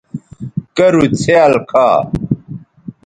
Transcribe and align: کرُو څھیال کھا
کرُو 0.75 1.03
څھیال 1.19 1.53
کھا 1.69 1.87